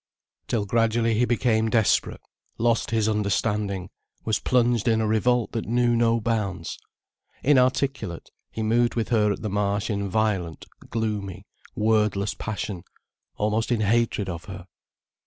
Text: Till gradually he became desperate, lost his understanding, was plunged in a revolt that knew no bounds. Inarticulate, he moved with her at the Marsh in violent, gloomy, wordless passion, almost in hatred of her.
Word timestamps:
Till 0.47 0.65
gradually 0.65 1.13
he 1.13 1.25
became 1.25 1.69
desperate, 1.69 2.21
lost 2.57 2.89
his 2.89 3.07
understanding, 3.07 3.91
was 4.25 4.39
plunged 4.39 4.87
in 4.87 4.99
a 4.99 5.05
revolt 5.05 5.51
that 5.51 5.67
knew 5.67 5.95
no 5.95 6.19
bounds. 6.19 6.79
Inarticulate, 7.43 8.31
he 8.49 8.63
moved 8.63 8.95
with 8.95 9.09
her 9.09 9.31
at 9.31 9.43
the 9.43 9.49
Marsh 9.51 9.91
in 9.91 10.09
violent, 10.09 10.65
gloomy, 10.89 11.45
wordless 11.75 12.33
passion, 12.33 12.83
almost 13.35 13.71
in 13.71 13.81
hatred 13.81 14.27
of 14.27 14.45
her. 14.45 14.65